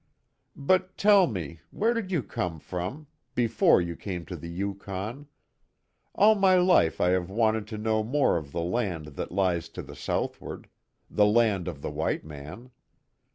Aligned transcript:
"But, 0.55 0.97
tell 0.97 1.27
me, 1.27 1.59
where 1.69 1.93
did 1.93 2.11
you 2.11 2.23
come 2.23 2.59
from 2.59 3.05
before 3.35 3.79
you 3.79 3.95
came 3.95 4.25
to 4.25 4.35
the 4.35 4.49
Yukon? 4.49 5.27
All 6.15 6.33
my 6.33 6.55
life 6.55 6.99
I 6.99 7.09
have 7.09 7.29
wanted 7.29 7.67
to 7.67 7.77
know 7.77 8.01
more 8.03 8.35
of 8.35 8.51
the 8.51 8.63
land 8.63 9.09
that 9.09 9.31
lies 9.31 9.69
to 9.69 9.83
the 9.83 9.95
southward 9.95 10.67
the 11.07 11.27
land 11.27 11.67
of 11.67 11.83
the 11.83 11.91
white 11.91 12.25
man. 12.25 12.71